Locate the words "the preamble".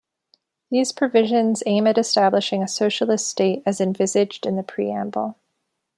4.55-5.35